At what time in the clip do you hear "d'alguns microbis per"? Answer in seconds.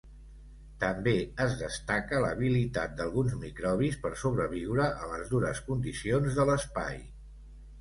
3.01-4.13